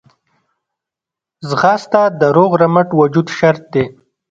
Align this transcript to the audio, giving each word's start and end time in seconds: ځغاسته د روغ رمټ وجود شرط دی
ځغاسته 1.49 2.01
د 2.19 2.21
روغ 2.35 2.51
رمټ 2.61 2.87
وجود 2.99 3.27
شرط 3.37 3.63
دی 3.73 3.85